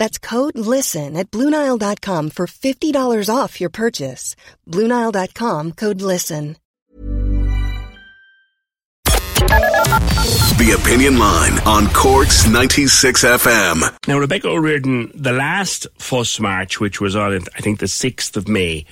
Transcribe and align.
That's 0.00 0.18
code 0.18 0.56
LISTEN 0.56 1.14
at 1.14 1.30
Bluenile.com 1.30 2.30
for 2.30 2.46
$50 2.46 3.28
off 3.28 3.60
your 3.60 3.68
purchase. 3.68 4.34
Bluenile.com 4.66 5.72
code 5.72 6.00
LISTEN. 6.00 6.56
The 10.56 10.78
Opinion 10.80 11.18
Line 11.18 11.58
on 11.66 11.88
Cork's 11.88 12.48
96 12.48 13.24
FM. 13.24 14.08
Now, 14.08 14.18
Rebecca 14.18 14.48
O'Riordan, 14.48 15.12
the 15.14 15.32
last 15.32 15.86
Fuss 15.98 16.40
March, 16.40 16.80
which 16.80 16.98
was 16.98 17.14
on, 17.14 17.34
I 17.54 17.60
think, 17.60 17.80
the 17.80 17.86
6th 17.86 18.38
of 18.38 18.48
May, 18.48 18.86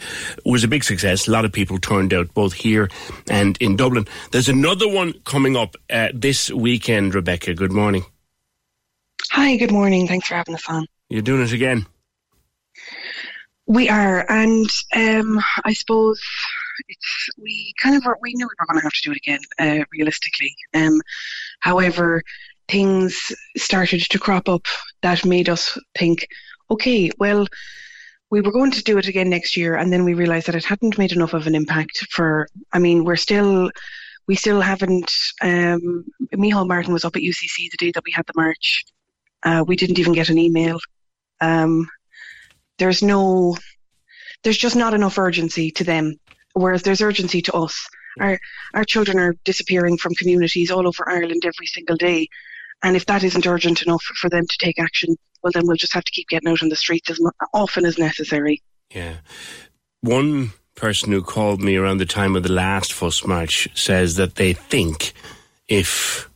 was 0.44 0.62
a 0.62 0.68
big 0.68 0.84
success. 0.84 1.26
A 1.26 1.30
lot 1.30 1.46
of 1.46 1.52
people 1.52 1.78
turned 1.78 2.12
out 2.12 2.34
both 2.34 2.52
here 2.52 2.90
and 3.30 3.56
in 3.62 3.76
Dublin. 3.76 4.06
There's 4.32 4.50
another 4.50 4.88
one 4.88 5.14
coming 5.24 5.56
up 5.56 5.74
uh, 5.88 6.08
this 6.12 6.50
weekend, 6.50 7.14
Rebecca. 7.14 7.54
Good 7.54 7.72
morning. 7.72 8.04
Hi, 9.30 9.56
good 9.56 9.72
morning. 9.72 10.06
Thanks 10.06 10.28
for 10.28 10.34
having 10.34 10.54
us 10.54 10.68
on. 10.68 10.86
You're 11.08 11.22
doing 11.22 11.42
it 11.42 11.52
again. 11.52 11.86
We 13.66 13.88
are, 13.88 14.30
and 14.30 14.68
um, 14.94 15.42
I 15.64 15.72
suppose 15.72 16.20
it's 16.88 17.28
we 17.42 17.72
kind 17.82 17.96
of 17.96 18.02
we 18.20 18.32
knew 18.34 18.46
we 18.46 18.54
were 18.58 18.66
going 18.66 18.80
to 18.80 18.84
have 18.84 18.92
to 18.92 19.02
do 19.04 19.12
it 19.12 19.16
again, 19.16 19.40
uh, 19.58 19.84
realistically. 19.92 20.54
Um, 20.74 21.00
however, 21.60 22.22
things 22.68 23.32
started 23.56 24.02
to 24.02 24.18
crop 24.18 24.48
up 24.48 24.66
that 25.02 25.24
made 25.24 25.48
us 25.48 25.78
think, 25.98 26.26
okay, 26.70 27.10
well, 27.18 27.46
we 28.30 28.42
were 28.42 28.52
going 28.52 28.70
to 28.72 28.82
do 28.82 28.98
it 28.98 29.08
again 29.08 29.30
next 29.30 29.56
year, 29.56 29.76
and 29.76 29.90
then 29.90 30.04
we 30.04 30.14
realised 30.14 30.46
that 30.46 30.54
it 30.54 30.64
hadn't 30.64 30.98
made 30.98 31.12
enough 31.12 31.32
of 31.32 31.46
an 31.46 31.54
impact. 31.54 32.06
For, 32.10 32.48
I 32.72 32.78
mean, 32.78 33.04
we're 33.04 33.16
still. 33.16 33.70
We 34.26 34.34
still 34.34 34.60
haven't. 34.60 35.10
Um, 35.40 36.04
Micheál 36.34 36.68
Martin 36.68 36.92
was 36.92 37.06
up 37.06 37.16
at 37.16 37.22
UCC 37.22 37.70
the 37.70 37.78
day 37.78 37.92
that 37.92 38.04
we 38.04 38.12
had 38.12 38.26
the 38.26 38.34
march. 38.36 38.84
Uh, 39.42 39.64
we 39.66 39.74
didn't 39.74 39.98
even 39.98 40.12
get 40.12 40.28
an 40.28 40.36
email. 40.36 40.78
Um, 41.40 41.88
there's 42.78 43.02
no, 43.02 43.56
there's 44.42 44.58
just 44.58 44.76
not 44.76 44.94
enough 44.94 45.18
urgency 45.18 45.70
to 45.72 45.84
them, 45.84 46.16
whereas 46.54 46.82
there's 46.82 47.02
urgency 47.02 47.42
to 47.42 47.54
us. 47.54 47.88
Our 48.20 48.38
our 48.74 48.84
children 48.84 49.18
are 49.18 49.36
disappearing 49.44 49.96
from 49.98 50.14
communities 50.14 50.70
all 50.70 50.88
over 50.88 51.08
Ireland 51.08 51.42
every 51.44 51.66
single 51.66 51.96
day, 51.96 52.28
and 52.82 52.96
if 52.96 53.06
that 53.06 53.22
isn't 53.22 53.46
urgent 53.46 53.82
enough 53.82 54.02
for 54.02 54.28
them 54.28 54.44
to 54.44 54.56
take 54.58 54.78
action, 54.78 55.16
well, 55.42 55.52
then 55.52 55.66
we'll 55.66 55.76
just 55.76 55.94
have 55.94 56.04
to 56.04 56.12
keep 56.12 56.28
getting 56.28 56.48
out 56.48 56.62
on 56.62 56.68
the 56.68 56.76
streets 56.76 57.10
as 57.10 57.20
often 57.52 57.84
as 57.84 57.98
necessary. 57.98 58.62
Yeah, 58.92 59.18
one 60.00 60.52
person 60.74 61.12
who 61.12 61.22
called 61.22 61.60
me 61.60 61.76
around 61.76 61.98
the 61.98 62.06
time 62.06 62.36
of 62.36 62.44
the 62.44 62.52
last 62.52 62.92
Fuss 62.92 63.26
March 63.26 63.68
says 63.74 64.16
that 64.16 64.36
they 64.36 64.52
think 64.52 65.12
if 65.66 66.28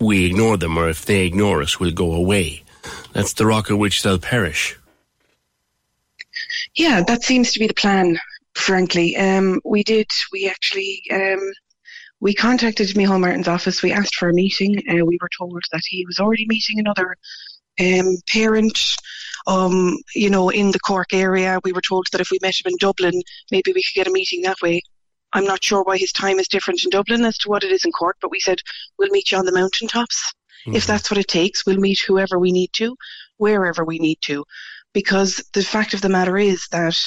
we 0.00 0.24
ignore 0.24 0.56
them 0.56 0.78
or 0.78 0.88
if 0.88 1.04
they 1.04 1.26
ignore 1.26 1.62
us, 1.62 1.78
we'll 1.78 1.92
go 1.92 2.12
away. 2.12 2.64
That's 3.12 3.32
the 3.32 3.46
rock 3.46 3.70
at 3.70 3.78
which 3.78 4.02
they'll 4.02 4.18
perish. 4.18 4.78
Yeah, 6.74 7.02
that 7.02 7.22
seems 7.22 7.52
to 7.52 7.58
be 7.58 7.66
the 7.66 7.74
plan. 7.74 8.18
Frankly, 8.54 9.16
um, 9.16 9.60
we 9.64 9.82
did. 9.82 10.06
We 10.32 10.48
actually 10.48 11.02
um, 11.12 11.40
we 12.20 12.34
contacted 12.34 12.88
Micheál 12.88 13.20
Martin's 13.20 13.48
office. 13.48 13.82
We 13.82 13.92
asked 13.92 14.16
for 14.16 14.28
a 14.28 14.34
meeting. 14.34 14.82
Uh, 14.88 15.04
we 15.04 15.18
were 15.20 15.30
told 15.36 15.62
that 15.72 15.82
he 15.88 16.04
was 16.06 16.18
already 16.18 16.46
meeting 16.46 16.78
another 16.78 17.16
um, 17.80 18.16
parent. 18.30 18.78
Um, 19.46 19.96
you 20.14 20.28
know, 20.28 20.50
in 20.50 20.70
the 20.70 20.80
Cork 20.80 21.14
area, 21.14 21.60
we 21.64 21.72
were 21.72 21.80
told 21.80 22.06
that 22.12 22.20
if 22.20 22.30
we 22.30 22.38
met 22.42 22.54
him 22.54 22.70
in 22.70 22.76
Dublin, 22.78 23.22
maybe 23.50 23.72
we 23.72 23.82
could 23.82 23.94
get 23.94 24.06
a 24.06 24.12
meeting 24.12 24.42
that 24.42 24.60
way. 24.60 24.82
I'm 25.32 25.44
not 25.44 25.64
sure 25.64 25.82
why 25.82 25.96
his 25.96 26.12
time 26.12 26.38
is 26.38 26.48
different 26.48 26.84
in 26.84 26.90
Dublin 26.90 27.24
as 27.24 27.38
to 27.38 27.48
what 27.48 27.64
it 27.64 27.72
is 27.72 27.84
in 27.84 27.92
Cork, 27.92 28.16
but 28.20 28.30
we 28.30 28.40
said 28.40 28.60
we'll 28.98 29.10
meet 29.10 29.30
you 29.30 29.38
on 29.38 29.46
the 29.46 29.52
mountaintops. 29.52 30.34
Mm-hmm. 30.66 30.76
If 30.76 30.86
that's 30.86 31.10
what 31.10 31.18
it 31.18 31.28
takes, 31.28 31.64
we'll 31.64 31.78
meet 31.78 32.00
whoever 32.00 32.38
we 32.38 32.52
need 32.52 32.72
to, 32.74 32.96
wherever 33.36 33.84
we 33.84 33.98
need 33.98 34.18
to. 34.22 34.44
Because 34.92 35.42
the 35.54 35.62
fact 35.62 35.94
of 35.94 36.00
the 36.00 36.08
matter 36.08 36.36
is 36.36 36.66
that 36.72 36.98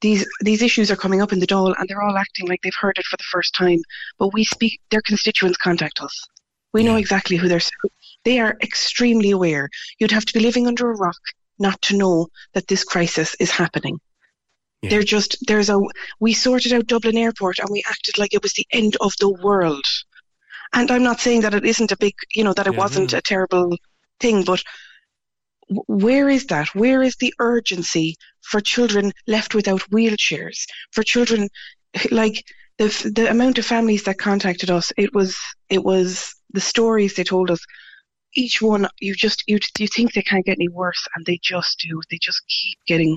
these 0.00 0.26
these 0.40 0.62
issues 0.62 0.90
are 0.90 0.96
coming 0.96 1.20
up 1.20 1.32
in 1.32 1.40
the 1.40 1.46
Dáil 1.46 1.74
and 1.76 1.88
they're 1.88 2.02
all 2.02 2.16
acting 2.16 2.46
like 2.46 2.60
they've 2.62 2.72
heard 2.80 2.98
it 2.98 3.06
for 3.06 3.16
the 3.16 3.30
first 3.30 3.54
time. 3.54 3.80
But 4.18 4.32
we 4.32 4.44
speak 4.44 4.80
their 4.90 5.02
constituents 5.02 5.58
contact 5.58 6.00
us. 6.00 6.26
We 6.72 6.84
know 6.84 6.96
exactly 6.96 7.36
who 7.36 7.48
they're 7.48 7.60
they 8.24 8.38
are 8.40 8.56
extremely 8.62 9.30
aware. 9.30 9.68
You'd 9.98 10.10
have 10.10 10.26
to 10.26 10.34
be 10.34 10.40
living 10.40 10.66
under 10.66 10.90
a 10.90 10.96
rock 10.96 11.18
not 11.58 11.80
to 11.82 11.96
know 11.96 12.28
that 12.54 12.68
this 12.68 12.84
crisis 12.84 13.34
is 13.40 13.50
happening. 13.50 13.98
Yeah. 14.82 14.90
They're 14.90 15.02
just 15.02 15.36
there's 15.46 15.70
a 15.70 15.80
we 16.20 16.34
sorted 16.34 16.72
out 16.72 16.86
Dublin 16.86 17.16
Airport 17.16 17.58
and 17.58 17.68
we 17.70 17.82
acted 17.88 18.18
like 18.18 18.34
it 18.34 18.42
was 18.42 18.52
the 18.52 18.66
end 18.70 18.96
of 19.00 19.12
the 19.18 19.30
world. 19.30 19.84
And 20.72 20.90
I'm 20.90 21.02
not 21.02 21.20
saying 21.20 21.42
that 21.42 21.54
it 21.54 21.64
isn't 21.64 21.92
a 21.92 21.96
big, 21.96 22.14
you 22.34 22.44
know, 22.44 22.52
that 22.54 22.66
it 22.66 22.72
yeah, 22.72 22.78
wasn't 22.78 23.12
a 23.12 23.22
terrible 23.22 23.76
thing, 24.20 24.44
but 24.44 24.62
where 25.68 26.28
is 26.28 26.46
that? 26.46 26.74
Where 26.74 27.02
is 27.02 27.16
the 27.16 27.34
urgency 27.38 28.16
for 28.40 28.60
children 28.60 29.12
left 29.26 29.54
without 29.54 29.82
wheelchairs? 29.90 30.64
For 30.92 31.02
children, 31.02 31.48
like 32.10 32.44
the 32.78 33.12
the 33.14 33.30
amount 33.30 33.58
of 33.58 33.66
families 33.66 34.04
that 34.04 34.18
contacted 34.18 34.70
us, 34.70 34.92
it 34.96 35.14
was 35.14 35.36
it 35.68 35.84
was 35.84 36.34
the 36.52 36.60
stories 36.60 37.14
they 37.14 37.24
told 37.24 37.50
us. 37.50 37.64
Each 38.34 38.62
one, 38.62 38.88
you 39.00 39.14
just 39.14 39.44
you 39.46 39.58
you 39.78 39.88
think 39.88 40.12
they 40.12 40.22
can't 40.22 40.44
get 40.44 40.58
any 40.58 40.68
worse, 40.68 41.06
and 41.14 41.26
they 41.26 41.38
just 41.42 41.78
do. 41.80 42.00
They 42.10 42.18
just 42.18 42.42
keep 42.46 42.78
getting 42.86 43.16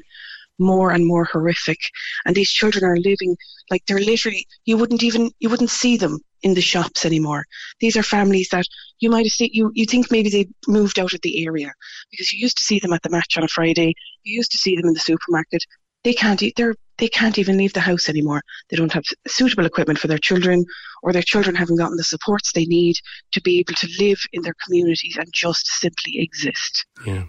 more 0.61 0.91
and 0.91 1.05
more 1.05 1.25
horrific. 1.25 1.79
And 2.25 2.35
these 2.35 2.51
children 2.51 2.85
are 2.85 2.97
living 2.97 3.35
like 3.69 3.83
they're 3.85 3.99
literally 3.99 4.47
you 4.65 4.77
wouldn't 4.77 5.03
even 5.03 5.31
you 5.39 5.49
wouldn't 5.49 5.69
see 5.69 5.97
them 5.97 6.19
in 6.43 6.53
the 6.53 6.61
shops 6.61 7.05
anymore. 7.05 7.45
These 7.79 7.97
are 7.97 8.03
families 8.03 8.49
that 8.49 8.65
you 8.99 9.09
might 9.09 9.25
have 9.25 9.33
seen 9.33 9.49
you 9.53 9.71
you 9.73 9.85
think 9.85 10.11
maybe 10.11 10.29
they 10.29 10.47
moved 10.67 10.99
out 10.99 11.13
of 11.13 11.21
the 11.21 11.45
area 11.45 11.71
because 12.11 12.31
you 12.31 12.39
used 12.39 12.57
to 12.57 12.63
see 12.63 12.79
them 12.79 12.93
at 12.93 13.01
the 13.03 13.09
match 13.09 13.37
on 13.37 13.43
a 13.43 13.47
Friday. 13.47 13.93
You 14.23 14.35
used 14.35 14.51
to 14.51 14.57
see 14.57 14.75
them 14.75 14.87
in 14.87 14.93
the 14.93 14.99
supermarket. 14.99 15.63
They 16.03 16.13
can't 16.13 16.41
they're 16.55 16.75
they 17.01 17.07
can't 17.07 17.39
even 17.39 17.57
leave 17.57 17.73
the 17.73 17.79
house 17.79 18.07
anymore. 18.07 18.43
They 18.69 18.77
don't 18.77 18.93
have 18.93 19.03
suitable 19.27 19.65
equipment 19.65 19.97
for 19.97 20.07
their 20.07 20.19
children, 20.19 20.63
or 21.01 21.11
their 21.11 21.23
children 21.23 21.55
haven't 21.55 21.77
gotten 21.77 21.97
the 21.97 22.03
supports 22.03 22.51
they 22.51 22.65
need 22.65 22.95
to 23.31 23.41
be 23.41 23.57
able 23.59 23.73
to 23.73 23.89
live 23.99 24.19
in 24.33 24.43
their 24.43 24.53
communities 24.63 25.17
and 25.17 25.27
just 25.33 25.65
simply 25.65 26.19
exist. 26.19 26.85
Yeah. 27.05 27.23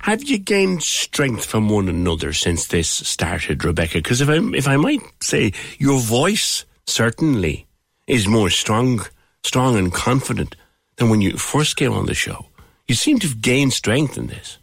Have 0.00 0.22
you 0.24 0.38
gained 0.38 0.82
strength 0.82 1.44
from 1.44 1.68
one 1.68 1.88
another 1.88 2.32
since 2.32 2.66
this 2.66 2.88
started, 2.88 3.64
Rebecca? 3.64 3.98
Because 3.98 4.20
if 4.20 4.28
I 4.28 4.38
if 4.54 4.68
I 4.68 4.76
might 4.76 5.00
say, 5.22 5.52
your 5.78 6.00
voice 6.00 6.64
certainly 6.86 7.66
is 8.06 8.26
more 8.26 8.50
strong, 8.50 9.04
strong 9.42 9.76
and 9.76 9.92
confident 9.92 10.56
than 10.96 11.10
when 11.10 11.20
you 11.20 11.36
first 11.36 11.76
came 11.76 11.92
on 11.92 12.06
the 12.06 12.14
show. 12.14 12.46
You 12.86 12.94
seem 12.94 13.18
to 13.18 13.28
have 13.28 13.42
gained 13.42 13.72
strength 13.72 14.16
in 14.16 14.28
this. 14.28 14.58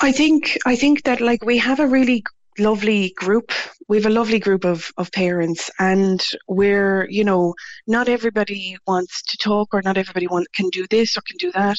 I 0.00 0.12
think 0.12 0.58
I 0.64 0.76
think 0.76 1.02
that 1.04 1.20
like 1.20 1.44
we 1.44 1.58
have 1.58 1.80
a 1.80 1.86
really 1.86 2.22
lovely 2.58 3.12
group. 3.16 3.52
We 3.88 3.96
have 3.96 4.06
a 4.06 4.10
lovely 4.10 4.38
group 4.38 4.64
of, 4.64 4.90
of 4.96 5.12
parents, 5.12 5.70
and 5.78 6.24
we're, 6.48 7.06
you 7.10 7.24
know, 7.24 7.54
not 7.86 8.08
everybody 8.08 8.76
wants 8.86 9.22
to 9.22 9.36
talk 9.36 9.74
or 9.74 9.82
not 9.82 9.98
everybody 9.98 10.26
want, 10.26 10.52
can 10.54 10.68
do 10.70 10.86
this 10.88 11.16
or 11.16 11.22
can 11.22 11.36
do 11.38 11.52
that, 11.52 11.76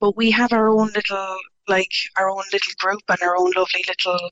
but 0.00 0.16
we 0.16 0.30
have 0.32 0.52
our 0.52 0.68
own 0.68 0.90
little, 0.94 1.36
like, 1.68 1.92
our 2.16 2.30
own 2.30 2.42
little 2.52 2.72
group 2.78 3.02
and 3.08 3.18
our 3.22 3.36
own 3.36 3.52
lovely 3.56 3.84
little 3.88 4.30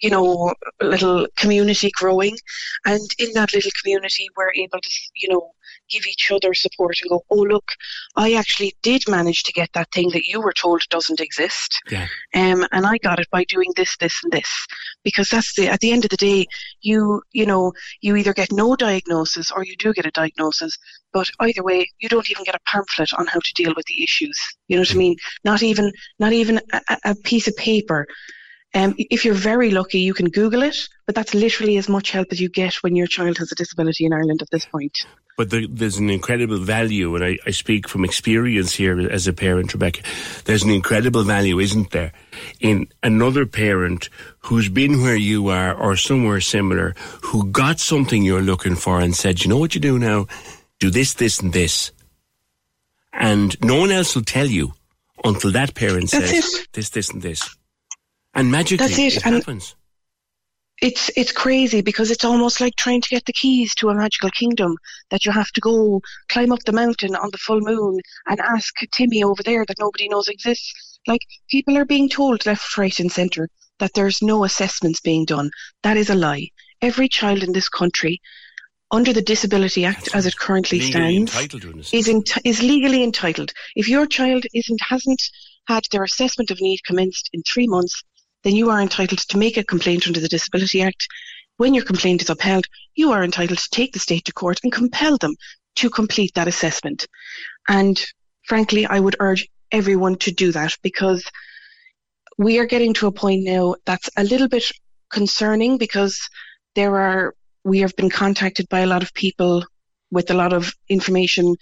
you 0.00 0.10
know, 0.10 0.54
little 0.80 1.26
community 1.36 1.90
growing. 1.94 2.36
And 2.86 3.00
in 3.18 3.32
that 3.34 3.52
little 3.52 3.70
community, 3.82 4.26
we're 4.36 4.52
able 4.54 4.80
to, 4.80 4.90
you 5.14 5.28
know, 5.28 5.52
give 5.90 6.06
each 6.06 6.30
other 6.30 6.54
support 6.54 6.98
and 7.00 7.10
go, 7.10 7.24
oh, 7.30 7.42
look, 7.42 7.72
I 8.16 8.34
actually 8.34 8.74
did 8.82 9.02
manage 9.08 9.42
to 9.44 9.52
get 9.52 9.70
that 9.72 9.90
thing 9.92 10.10
that 10.10 10.26
you 10.26 10.40
were 10.40 10.52
told 10.52 10.82
doesn't 10.90 11.20
exist. 11.20 11.80
Yeah. 11.90 12.06
Um, 12.34 12.66
and 12.72 12.86
I 12.86 12.98
got 12.98 13.20
it 13.20 13.28
by 13.30 13.44
doing 13.44 13.72
this, 13.76 13.96
this, 13.96 14.20
and 14.22 14.32
this. 14.32 14.66
Because 15.02 15.28
that's 15.28 15.54
the, 15.54 15.68
at 15.68 15.80
the 15.80 15.92
end 15.92 16.04
of 16.04 16.10
the 16.10 16.16
day, 16.16 16.46
you, 16.80 17.22
you 17.32 17.46
know, 17.46 17.72
you 18.00 18.16
either 18.16 18.34
get 18.34 18.52
no 18.52 18.76
diagnosis 18.76 19.50
or 19.50 19.64
you 19.64 19.76
do 19.76 19.92
get 19.92 20.06
a 20.06 20.10
diagnosis. 20.10 20.76
But 21.12 21.28
either 21.40 21.62
way, 21.62 21.88
you 21.98 22.08
don't 22.08 22.30
even 22.30 22.44
get 22.44 22.54
a 22.54 22.60
pamphlet 22.66 23.14
on 23.14 23.26
how 23.26 23.40
to 23.40 23.52
deal 23.54 23.72
with 23.74 23.86
the 23.86 24.02
issues. 24.02 24.38
You 24.68 24.76
know 24.76 24.82
what 24.82 24.92
I 24.92 24.96
mean? 24.96 25.16
Not 25.44 25.62
even, 25.62 25.90
not 26.18 26.32
even 26.32 26.60
a, 26.72 26.98
a 27.04 27.14
piece 27.14 27.48
of 27.48 27.56
paper. 27.56 28.06
Um, 28.74 28.94
if 28.98 29.24
you're 29.24 29.34
very 29.34 29.70
lucky, 29.70 30.00
you 30.00 30.12
can 30.12 30.28
Google 30.28 30.62
it, 30.62 30.76
but 31.06 31.14
that's 31.14 31.34
literally 31.34 31.78
as 31.78 31.88
much 31.88 32.10
help 32.10 32.28
as 32.30 32.40
you 32.40 32.50
get 32.50 32.74
when 32.76 32.94
your 32.94 33.06
child 33.06 33.38
has 33.38 33.50
a 33.50 33.54
disability 33.54 34.04
in 34.04 34.12
Ireland 34.12 34.42
at 34.42 34.50
this 34.50 34.66
point. 34.66 34.92
But 35.38 35.50
the, 35.50 35.66
there's 35.70 35.96
an 35.96 36.10
incredible 36.10 36.58
value, 36.58 37.14
and 37.14 37.24
I, 37.24 37.38
I 37.46 37.52
speak 37.52 37.88
from 37.88 38.04
experience 38.04 38.74
here 38.74 39.00
as 39.08 39.26
a 39.26 39.32
parent, 39.32 39.72
Rebecca. 39.72 40.02
There's 40.44 40.64
an 40.64 40.70
incredible 40.70 41.22
value, 41.22 41.60
isn't 41.60 41.92
there, 41.92 42.12
in 42.60 42.88
another 43.02 43.46
parent 43.46 44.10
who's 44.40 44.68
been 44.68 45.00
where 45.00 45.16
you 45.16 45.48
are 45.48 45.74
or 45.74 45.96
somewhere 45.96 46.40
similar, 46.40 46.94
who 47.22 47.46
got 47.50 47.78
something 47.78 48.22
you're 48.22 48.42
looking 48.42 48.74
for 48.74 49.00
and 49.00 49.14
said, 49.14 49.42
you 49.42 49.48
know 49.48 49.58
what 49.58 49.74
you 49.74 49.80
do 49.80 49.98
now? 49.98 50.26
Do 50.80 50.90
this, 50.90 51.14
this, 51.14 51.40
and 51.40 51.52
this. 51.52 51.92
And 53.12 53.58
no 53.62 53.80
one 53.80 53.92
else 53.92 54.14
will 54.14 54.24
tell 54.24 54.46
you 54.46 54.74
until 55.24 55.52
that 55.52 55.74
parent 55.74 56.10
That's 56.10 56.30
says 56.30 56.54
it. 56.54 56.68
this, 56.72 56.90
this, 56.90 57.10
and 57.10 57.22
this. 57.22 57.48
And 58.38 58.50
magically, 58.50 58.86
That's 58.86 58.98
it, 58.98 59.16
it 59.16 59.26
and- 59.26 59.34
happens. 59.36 59.74
it's 60.80 61.10
it's 61.16 61.32
crazy 61.32 61.80
because 61.80 62.10
it's 62.10 62.24
almost 62.24 62.60
like 62.60 62.76
trying 62.76 63.00
to 63.00 63.08
get 63.08 63.24
the 63.26 63.32
keys 63.32 63.74
to 63.76 63.88
a 63.88 63.94
magical 63.94 64.30
kingdom 64.30 64.76
that 65.10 65.24
you 65.26 65.32
have 65.32 65.50
to 65.52 65.60
go 65.60 66.00
climb 66.28 66.52
up 66.52 66.60
the 66.64 66.72
mountain 66.72 67.16
on 67.16 67.30
the 67.32 67.38
full 67.38 67.60
moon 67.60 67.98
and 68.28 68.38
ask 68.40 68.72
Timmy 68.92 69.24
over 69.24 69.42
there 69.42 69.64
that 69.66 69.78
nobody 69.80 70.08
knows 70.08 70.28
exists. 70.28 71.00
Like 71.06 71.22
people 71.50 71.76
are 71.76 71.84
being 71.84 72.08
told 72.08 72.46
left, 72.46 72.76
right, 72.78 72.98
and 73.00 73.10
centre 73.10 73.48
that 73.80 73.92
there's 73.94 74.22
no 74.22 74.44
assessments 74.44 75.00
being 75.00 75.24
done. 75.24 75.50
That 75.82 75.96
is 75.96 76.10
a 76.10 76.14
lie. 76.14 76.48
Every 76.80 77.08
child 77.08 77.42
in 77.42 77.52
this 77.52 77.68
country, 77.68 78.20
under 78.90 79.12
the 79.12 79.22
Disability 79.22 79.84
Act 79.84 80.04
That's 80.06 80.14
as 80.14 80.26
it 80.26 80.38
currently 80.38 80.80
stands, 80.80 81.34
entitled 81.34 81.62
to 81.62 81.70
an 81.70 81.80
assessment. 81.80 82.36
is 82.44 82.58
is 82.60 82.62
legally 82.62 83.02
entitled. 83.02 83.50
If 83.74 83.88
your 83.88 84.06
child 84.06 84.44
isn't 84.54 84.80
hasn't 84.88 85.22
had 85.66 85.82
their 85.90 86.04
assessment 86.04 86.50
of 86.50 86.60
need 86.60 86.80
commenced 86.84 87.28
in 87.32 87.42
three 87.42 87.66
months, 87.66 88.02
then 88.44 88.54
you 88.54 88.70
are 88.70 88.80
entitled 88.80 89.20
to 89.20 89.38
make 89.38 89.56
a 89.56 89.64
complaint 89.64 90.06
under 90.06 90.20
the 90.20 90.28
Disability 90.28 90.82
Act. 90.82 91.06
When 91.56 91.74
your 91.74 91.84
complaint 91.84 92.22
is 92.22 92.30
upheld, 92.30 92.66
you 92.94 93.12
are 93.12 93.24
entitled 93.24 93.58
to 93.58 93.70
take 93.70 93.92
the 93.92 93.98
state 93.98 94.24
to 94.26 94.32
court 94.32 94.60
and 94.62 94.72
compel 94.72 95.18
them 95.18 95.34
to 95.76 95.90
complete 95.90 96.34
that 96.34 96.48
assessment. 96.48 97.06
And 97.68 98.00
frankly, 98.46 98.86
I 98.86 99.00
would 99.00 99.16
urge 99.20 99.48
everyone 99.72 100.16
to 100.16 100.32
do 100.32 100.52
that 100.52 100.76
because 100.82 101.24
we 102.38 102.58
are 102.58 102.66
getting 102.66 102.94
to 102.94 103.08
a 103.08 103.12
point 103.12 103.44
now 103.44 103.74
that's 103.84 104.08
a 104.16 104.24
little 104.24 104.48
bit 104.48 104.70
concerning 105.10 105.78
because 105.78 106.28
there 106.74 106.96
are 106.96 107.34
we 107.64 107.80
have 107.80 107.94
been 107.96 108.10
contacted 108.10 108.68
by 108.68 108.80
a 108.80 108.86
lot 108.86 109.02
of 109.02 109.12
people 109.14 109.64
with 110.10 110.30
a 110.30 110.34
lot 110.34 110.52
of 110.52 110.72
information 110.88 111.56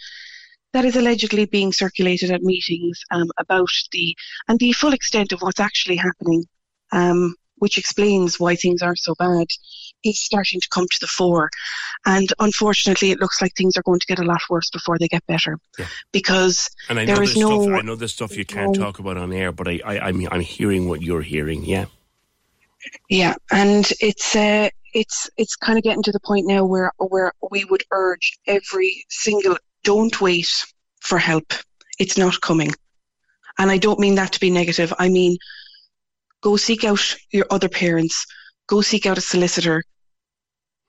that 0.72 0.84
is 0.84 0.96
allegedly 0.96 1.46
being 1.46 1.72
circulated 1.72 2.30
at 2.30 2.42
meetings 2.42 3.00
um, 3.10 3.28
about 3.38 3.68
the 3.92 4.14
and 4.46 4.58
the 4.58 4.72
full 4.72 4.92
extent 4.92 5.32
of 5.32 5.40
what's 5.40 5.60
actually 5.60 5.96
happening, 5.96 6.44
um, 6.92 7.34
which 7.58 7.78
explains 7.78 8.38
why 8.38 8.54
things 8.54 8.82
are 8.82 8.96
so 8.96 9.14
bad, 9.18 9.46
is 10.04 10.20
starting 10.20 10.60
to 10.60 10.68
come 10.68 10.86
to 10.90 10.98
the 11.00 11.06
fore. 11.06 11.48
And 12.04 12.32
unfortunately, 12.38 13.10
it 13.10 13.18
looks 13.20 13.40
like 13.40 13.54
things 13.54 13.76
are 13.76 13.82
going 13.82 13.98
to 14.00 14.06
get 14.06 14.18
a 14.18 14.24
lot 14.24 14.40
worse 14.50 14.70
before 14.70 14.98
they 14.98 15.08
get 15.08 15.26
better, 15.26 15.58
Yeah. 15.78 15.86
because 16.12 16.68
And 16.88 16.98
I 17.00 17.04
know 17.06 17.16
there's 17.16 17.36
no- 17.36 17.62
stuff. 17.62 17.78
I 17.78 17.82
know 17.82 17.96
there's 17.96 18.12
stuff 18.12 18.36
you 18.36 18.44
can't 18.44 18.76
no- 18.76 18.84
talk 18.84 18.98
about 18.98 19.16
on 19.16 19.32
air, 19.32 19.52
but 19.52 19.68
I, 19.68 19.80
I, 19.84 20.08
I'm, 20.08 20.28
I'm 20.30 20.40
hearing 20.40 20.88
what 20.88 21.02
you're 21.02 21.22
hearing. 21.22 21.64
Yeah, 21.64 21.86
Yeah, 23.08 23.34
and 23.50 23.90
it's 24.00 24.36
uh, 24.36 24.68
it's 24.94 25.28
it's 25.36 25.56
kind 25.56 25.76
of 25.78 25.82
getting 25.84 26.02
to 26.04 26.12
the 26.12 26.20
point 26.20 26.46
now 26.46 26.64
where 26.64 26.92
where 26.98 27.32
we 27.50 27.64
would 27.64 27.82
urge 27.90 28.38
every 28.46 29.04
single 29.08 29.56
don't 29.82 30.20
wait 30.20 30.64
for 31.00 31.18
help. 31.18 31.52
It's 31.98 32.16
not 32.18 32.40
coming, 32.42 32.70
and 33.58 33.70
I 33.70 33.78
don't 33.78 33.98
mean 33.98 34.14
that 34.16 34.32
to 34.32 34.40
be 34.40 34.50
negative. 34.50 34.92
I 34.98 35.08
mean 35.08 35.36
go 36.46 36.56
seek 36.56 36.84
out 36.84 37.04
your 37.32 37.46
other 37.50 37.68
parents, 37.68 38.16
go 38.68 38.80
seek 38.80 39.04
out 39.06 39.18
a 39.18 39.28
solicitor, 39.32 39.78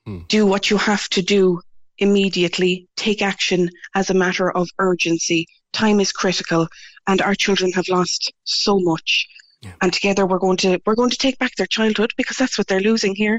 Hmm. 0.06 0.20
do 0.36 0.42
what 0.46 0.70
you 0.70 0.78
have 0.78 1.06
to 1.16 1.22
do 1.38 1.60
immediately, 1.98 2.74
take 2.96 3.22
action 3.34 3.62
as 4.00 4.10
a 4.10 4.20
matter 4.24 4.48
of 4.60 4.70
urgency. 4.90 5.42
Time 5.74 6.00
is 6.00 6.12
critical, 6.22 6.68
and 7.08 7.22
our 7.22 7.36
children 7.44 7.72
have 7.78 7.88
lost 7.98 8.32
so 8.44 8.74
much. 8.92 9.10
And 9.82 9.92
together 9.92 10.24
we're 10.26 10.46
going 10.46 10.60
to 10.64 10.70
we're 10.86 11.02
going 11.02 11.16
to 11.16 11.26
take 11.26 11.38
back 11.40 11.54
their 11.56 11.74
childhood 11.78 12.12
because 12.20 12.38
that's 12.38 12.58
what 12.58 12.68
they're 12.68 12.90
losing 12.92 13.16
here. 13.16 13.38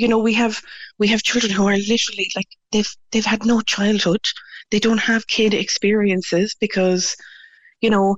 You 0.00 0.08
know 0.10 0.20
we 0.28 0.34
have 0.34 0.54
we 1.00 1.08
have 1.08 1.22
children 1.30 1.52
who 1.52 1.66
are 1.70 1.78
literally 1.92 2.28
like 2.38 2.50
they've 2.72 2.92
they've 3.10 3.32
had 3.34 3.46
no 3.46 3.58
childhood. 3.74 4.24
They 4.70 4.80
don't 4.86 5.06
have 5.12 5.34
kid 5.36 5.52
experiences 5.54 6.48
because 6.64 7.16
you 7.84 7.90
know 7.94 8.16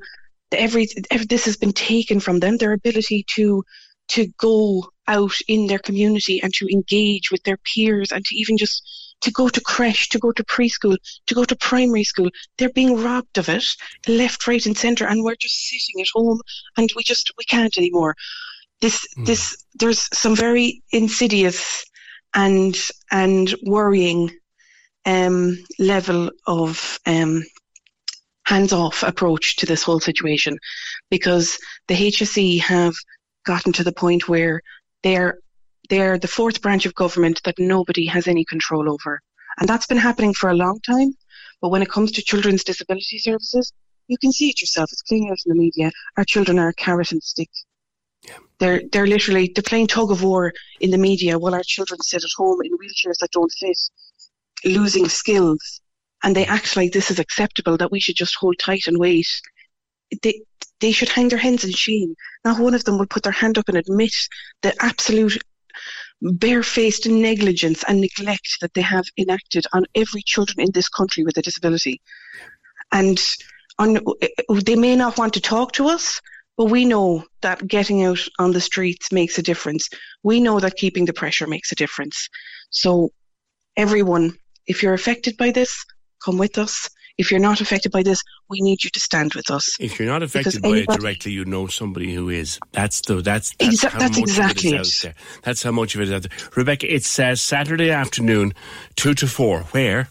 every, 0.52 0.88
every 1.10 1.26
this 1.26 1.44
has 1.44 1.56
been 1.56 1.72
taken 1.72 2.20
from 2.20 2.40
them 2.40 2.56
their 2.56 2.72
ability 2.72 3.24
to 3.34 3.64
to 4.08 4.26
go 4.38 4.90
out 5.06 5.34
in 5.48 5.66
their 5.66 5.78
community 5.78 6.40
and 6.42 6.52
to 6.54 6.66
engage 6.72 7.30
with 7.30 7.42
their 7.42 7.58
peers 7.58 8.10
and 8.10 8.24
to 8.24 8.34
even 8.34 8.56
just 8.56 8.82
to 9.20 9.30
go 9.32 9.48
to 9.48 9.60
creche, 9.60 10.08
to 10.08 10.18
go 10.18 10.32
to 10.32 10.44
preschool, 10.44 10.96
to 11.26 11.34
go 11.34 11.44
to 11.44 11.56
primary 11.56 12.04
school. 12.04 12.30
They're 12.56 12.70
being 12.70 13.02
robbed 13.02 13.36
of 13.36 13.48
it, 13.48 13.64
left, 14.06 14.46
right, 14.46 14.64
and 14.64 14.76
centre, 14.76 15.06
and 15.06 15.24
we're 15.24 15.34
just 15.34 15.68
sitting 15.68 16.00
at 16.00 16.06
home 16.14 16.40
and 16.76 16.88
we 16.96 17.02
just 17.02 17.32
we 17.36 17.44
can't 17.44 17.76
anymore. 17.76 18.14
This 18.80 19.06
Mm. 19.16 19.26
this 19.26 19.56
there's 19.74 20.08
some 20.16 20.36
very 20.36 20.82
insidious 20.92 21.84
and 22.34 22.78
and 23.10 23.54
worrying 23.62 24.30
um, 25.04 25.58
level 25.78 26.30
of 26.46 26.98
um, 27.06 27.42
hands-off 28.48 29.02
approach 29.02 29.56
to 29.56 29.66
this 29.66 29.82
whole 29.82 30.00
situation 30.00 30.58
because 31.10 31.58
the 31.86 31.94
HSE 31.94 32.60
have 32.60 32.94
gotten 33.44 33.72
to 33.74 33.84
the 33.84 33.92
point 33.92 34.28
where 34.28 34.62
they're 35.02 35.38
they're 35.90 36.18
the 36.18 36.34
fourth 36.38 36.60
branch 36.62 36.86
of 36.86 36.94
government 36.94 37.40
that 37.44 37.58
nobody 37.58 38.06
has 38.06 38.26
any 38.26 38.44
control 38.44 38.90
over. 38.90 39.20
And 39.58 39.68
that's 39.68 39.86
been 39.86 40.06
happening 40.08 40.34
for 40.34 40.48
a 40.50 40.60
long 40.64 40.80
time. 40.80 41.14
But 41.60 41.70
when 41.70 41.82
it 41.82 41.90
comes 41.90 42.10
to 42.12 42.22
children's 42.22 42.64
disability 42.64 43.18
services, 43.18 43.72
you 44.06 44.18
can 44.18 44.32
see 44.32 44.48
it 44.50 44.60
yourself. 44.60 44.92
It's 44.92 45.02
clear 45.02 45.30
out 45.30 45.38
in 45.44 45.50
the 45.50 45.62
media. 45.66 45.90
Our 46.16 46.24
children 46.24 46.58
are 46.58 46.68
a 46.68 46.74
carrot 46.74 47.12
and 47.12 47.22
stick. 47.22 47.50
They're 48.60 48.82
they're 48.92 49.06
literally 49.06 49.52
they're 49.54 49.70
playing 49.72 49.88
tug 49.88 50.10
of 50.10 50.22
war 50.22 50.52
in 50.80 50.90
the 50.90 51.04
media 51.10 51.38
while 51.38 51.54
our 51.54 51.62
children 51.74 52.00
sit 52.02 52.24
at 52.24 52.30
home 52.36 52.60
in 52.64 52.72
wheelchairs 52.78 53.18
that 53.20 53.30
don't 53.32 53.52
fit, 53.60 53.78
losing 54.64 55.08
skills, 55.08 55.80
and 56.22 56.34
they 56.34 56.46
act 56.46 56.76
like 56.76 56.92
this 56.92 57.10
is 57.10 57.18
acceptable 57.18 57.76
that 57.76 57.92
we 57.92 58.00
should 58.00 58.16
just 58.16 58.36
hold 58.36 58.58
tight 58.58 58.86
and 58.86 58.98
wait. 58.98 59.28
They 60.22 60.42
they 60.80 60.92
should 60.92 61.08
hang 61.08 61.28
their 61.28 61.38
heads 61.38 61.64
in 61.64 61.72
shame. 61.72 62.14
Not 62.44 62.60
one 62.60 62.74
of 62.74 62.84
them 62.84 62.98
will 62.98 63.06
put 63.06 63.22
their 63.24 63.32
hand 63.32 63.58
up 63.58 63.68
and 63.68 63.76
admit 63.76 64.12
the 64.62 64.74
absolute 64.80 65.42
barefaced 66.20 67.06
negligence 67.08 67.84
and 67.86 68.00
neglect 68.00 68.58
that 68.60 68.74
they 68.74 68.80
have 68.82 69.04
enacted 69.16 69.64
on 69.72 69.84
every 69.94 70.22
children 70.22 70.60
in 70.60 70.72
this 70.72 70.88
country 70.88 71.24
with 71.24 71.36
a 71.36 71.42
disability. 71.42 72.00
And 72.92 73.20
on, 73.78 73.98
they 74.64 74.76
may 74.76 74.96
not 74.96 75.18
want 75.18 75.34
to 75.34 75.40
talk 75.40 75.72
to 75.72 75.88
us, 75.88 76.20
but 76.56 76.66
we 76.66 76.84
know 76.84 77.24
that 77.42 77.66
getting 77.68 78.04
out 78.04 78.20
on 78.38 78.52
the 78.52 78.60
streets 78.60 79.12
makes 79.12 79.38
a 79.38 79.42
difference. 79.42 79.88
We 80.24 80.40
know 80.40 80.58
that 80.58 80.76
keeping 80.76 81.04
the 81.04 81.12
pressure 81.12 81.46
makes 81.46 81.70
a 81.70 81.76
difference. 81.76 82.28
So, 82.70 83.10
everyone, 83.76 84.36
if 84.66 84.82
you're 84.82 84.94
affected 84.94 85.36
by 85.36 85.52
this, 85.52 85.84
come 86.24 86.38
with 86.38 86.58
us. 86.58 86.88
If 87.16 87.32
you're 87.32 87.40
not 87.40 87.60
affected 87.60 87.90
by 87.90 88.04
this, 88.04 88.22
we 88.48 88.60
need 88.60 88.84
you 88.84 88.90
to 88.90 89.00
stand 89.00 89.34
with 89.34 89.50
us. 89.50 89.76
if 89.80 89.98
you're 89.98 90.06
not 90.06 90.22
affected 90.22 90.62
Because 90.62 90.86
by 90.86 90.92
it 90.94 91.00
directly, 91.00 91.32
you 91.32 91.44
know 91.44 91.66
somebody 91.66 92.14
who 92.14 92.28
is. 92.28 92.60
That's 92.70 93.00
the 93.00 93.16
that's 93.22 93.56
that's 93.58 93.84
Exa- 93.84 93.88
how 93.90 93.98
that's 93.98 94.18
much 94.18 94.28
exactly 94.28 94.70
of 94.74 94.74
it 94.76 94.80
is 94.82 95.04
it. 95.04 95.08
out 95.08 95.14
there. 95.14 95.40
That's 95.42 95.62
how 95.64 95.72
much 95.72 95.94
of 95.96 96.00
it 96.00 96.04
is 96.04 96.12
out 96.12 96.22
there. 96.22 96.48
Rebecca, 96.54 96.94
it's 96.94 97.18
uh, 97.18 97.34
Saturday 97.34 97.90
afternoon, 97.90 98.54
two 98.94 99.14
to 99.14 99.26
four. 99.26 99.62
Where? 99.72 100.08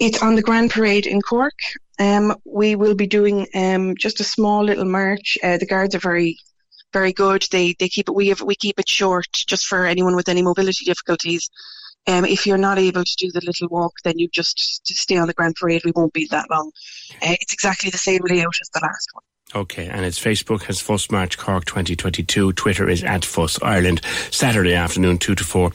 It's 0.00 0.20
on 0.20 0.34
the 0.34 0.42
Grand 0.42 0.72
Parade 0.72 1.06
in 1.06 1.20
Cork. 1.22 1.54
Um, 2.00 2.34
we 2.44 2.74
will 2.74 2.96
be 2.96 3.06
doing 3.06 3.46
um, 3.54 3.94
just 3.96 4.18
a 4.20 4.24
small 4.24 4.64
little 4.64 4.84
march. 4.84 5.38
Uh, 5.42 5.58
the 5.58 5.66
guards 5.66 5.94
are 5.94 6.00
very, 6.00 6.36
very 6.92 7.12
good. 7.12 7.44
They 7.52 7.74
they 7.78 7.88
keep 7.88 8.08
it. 8.08 8.12
We 8.14 8.28
have 8.28 8.42
we 8.42 8.56
keep 8.56 8.80
it 8.80 8.88
short, 8.88 9.28
just 9.32 9.66
for 9.66 9.84
anyone 9.86 10.16
with 10.16 10.28
any 10.28 10.42
mobility 10.42 10.84
difficulties. 10.84 11.48
Um, 12.06 12.24
if 12.24 12.46
you're 12.46 12.56
not 12.56 12.78
able 12.78 13.04
to 13.04 13.16
do 13.18 13.30
the 13.30 13.42
little 13.44 13.68
walk, 13.68 13.92
then 14.04 14.18
you 14.18 14.28
just, 14.28 14.86
stay 14.86 15.18
on 15.18 15.26
the 15.26 15.34
Grand 15.34 15.56
Parade. 15.56 15.82
We 15.84 15.92
won't 15.94 16.12
be 16.14 16.26
that 16.30 16.48
long. 16.50 16.72
Uh, 17.16 17.36
it's 17.40 17.52
exactly 17.52 17.90
the 17.90 17.98
same 17.98 18.20
layout 18.24 18.54
as 18.60 18.70
the 18.72 18.80
last 18.82 19.08
one. 19.12 19.22
Okay, 19.54 19.86
and 19.86 20.04
its 20.04 20.18
Facebook 20.18 20.64
has 20.64 20.78
Fuss 20.78 21.10
March 21.10 21.38
Cork 21.38 21.64
2022. 21.64 22.52
Twitter 22.52 22.86
is 22.86 23.02
at 23.02 23.24
Fuss 23.24 23.58
Ireland. 23.62 24.02
Saturday 24.30 24.74
afternoon, 24.74 25.16
2 25.16 25.34
to 25.36 25.44
4 25.44 25.72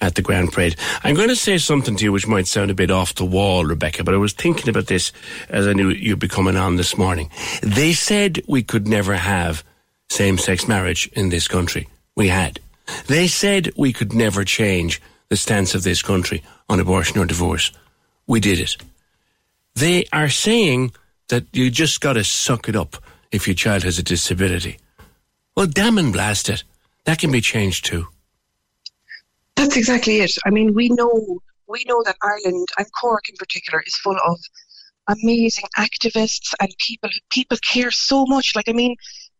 at 0.00 0.16
the 0.16 0.22
Grand 0.22 0.52
Parade. 0.52 0.74
I'm 1.04 1.14
going 1.14 1.28
to 1.28 1.36
say 1.36 1.58
something 1.58 1.94
to 1.96 2.04
you 2.04 2.10
which 2.10 2.26
might 2.26 2.48
sound 2.48 2.72
a 2.72 2.74
bit 2.74 2.90
off 2.90 3.14
the 3.14 3.24
wall, 3.24 3.64
Rebecca, 3.64 4.02
but 4.02 4.14
I 4.14 4.16
was 4.16 4.32
thinking 4.32 4.68
about 4.68 4.88
this 4.88 5.12
as 5.48 5.68
I 5.68 5.72
knew 5.72 5.90
you'd 5.90 6.18
be 6.18 6.26
coming 6.26 6.56
on 6.56 6.74
this 6.74 6.98
morning. 6.98 7.30
They 7.62 7.92
said 7.92 8.42
we 8.48 8.64
could 8.64 8.88
never 8.88 9.14
have 9.14 9.62
same 10.10 10.36
sex 10.36 10.66
marriage 10.66 11.08
in 11.12 11.28
this 11.28 11.46
country. 11.46 11.88
We 12.16 12.26
had. 12.26 12.58
They 13.06 13.28
said 13.28 13.70
we 13.76 13.92
could 13.92 14.12
never 14.12 14.44
change 14.44 15.00
the 15.32 15.36
stance 15.38 15.74
of 15.74 15.82
this 15.82 16.02
country 16.02 16.42
on 16.68 16.78
abortion 16.78 17.18
or 17.18 17.24
divorce. 17.24 17.72
We 18.26 18.38
did 18.38 18.60
it. 18.60 18.76
They 19.74 20.04
are 20.12 20.28
saying 20.28 20.92
that 21.28 21.46
you 21.54 21.70
just 21.70 22.02
got 22.02 22.12
to 22.14 22.22
suck 22.22 22.68
it 22.68 22.76
up 22.76 23.02
if 23.30 23.48
your 23.48 23.54
child 23.54 23.82
has 23.84 23.98
a 23.98 24.02
disability. 24.02 24.76
Well, 25.56 25.64
damn 25.64 25.96
and 25.96 26.12
blast 26.12 26.50
it. 26.50 26.64
That 27.06 27.18
can 27.18 27.32
be 27.32 27.40
changed 27.40 27.86
too. 27.86 28.08
That's 29.56 29.74
exactly 29.74 30.20
it. 30.20 30.32
I 30.44 30.50
mean, 30.50 30.74
we 30.74 30.90
know 30.90 31.40
we 31.66 31.82
know 31.88 32.02
that 32.04 32.16
Ireland 32.22 32.68
and 32.76 32.86
Cork 33.00 33.30
in 33.30 33.36
particular 33.36 33.82
is 33.86 33.96
full 33.96 34.18
of 34.26 34.38
amazing 35.08 35.64
activists 35.78 36.52
and 36.60 36.68
people 36.76 37.08
people 37.30 37.56
care 37.66 37.90
so 37.90 38.26
much. 38.26 38.52
Like 38.54 38.68
I 38.68 38.74
mean, 38.74 38.96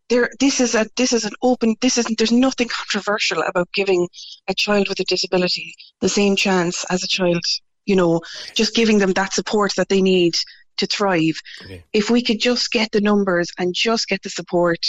there 0.09 0.31
this 0.41 0.61
is 0.61 0.75
a 0.75 0.87
this 0.97 1.13
is 1.13 1.25
an 1.25 1.33
open 1.43 1.75
this 1.81 1.99
isn't 1.99 2.19
there's 2.19 2.33
nothing 2.33 2.69
controversial 2.69 3.43
about 3.43 3.69
giving 3.73 4.09
a 4.49 4.55
child 4.55 4.89
with 4.89 5.01
a 5.01 5.05
disability 5.05 5.75
the 6.01 6.09
same 6.09 6.37
chance 6.37 6.85
as 6.91 7.03
a 7.03 7.09
child 7.09 7.43
you 7.87 7.97
know 7.97 8.21
just 8.55 8.75
giving 8.75 8.99
them 8.99 9.13
that 9.13 9.33
support 9.33 9.73
that 9.77 9.89
they 9.89 10.03
need 10.03 10.35
to 10.77 10.87
thrive 10.87 11.35
Okay. 11.65 11.85
if 11.93 12.11
we 12.11 12.23
could 12.23 12.41
just 12.41 12.71
get 12.73 12.91
the 12.93 13.01
numbers 13.01 13.51
and 13.59 13.75
just 13.75 14.09
get 14.09 14.23
the 14.23 14.31
support 14.31 14.85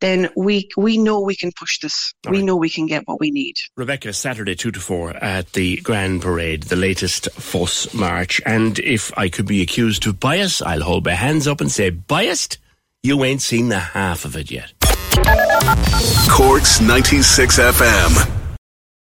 then 0.00 0.28
we 0.36 0.68
we 0.76 0.98
know 0.98 1.20
we 1.20 1.36
can 1.36 1.52
push 1.58 1.78
this 1.78 2.12
All 2.26 2.32
we 2.32 2.38
right. 2.38 2.44
know 2.46 2.56
we 2.56 2.68
can 2.70 2.86
get 2.86 3.04
what 3.06 3.20
we 3.20 3.30
need 3.30 3.54
Rebecca, 3.76 4.12
Saturday 4.12 4.56
2 4.56 4.72
to 4.72 4.80
4 4.80 5.10
at 5.22 5.52
the 5.52 5.76
Grand 5.76 6.22
Parade, 6.22 6.64
the 6.64 6.74
latest 6.76 7.30
Fuss 7.32 7.94
March. 7.94 8.40
And 8.44 8.80
if 8.80 9.16
I 9.16 9.28
could 9.28 9.46
be 9.46 9.62
accused 9.62 10.04
of 10.08 10.18
bias, 10.18 10.60
I'll 10.60 10.82
hold 10.82 11.04
my 11.06 11.12
hands 11.14 11.46
up 11.46 11.60
and 11.60 11.70
say, 11.70 11.90
biased? 11.90 12.58
You 13.04 13.24
ain't 13.24 13.42
seen 13.42 13.68
the 13.68 13.80
half 13.80 14.24
of 14.24 14.36
it 14.36 14.48
yet. 14.52 14.74
Corks 16.30 16.80
96 16.80 17.58
FM. 17.58 18.41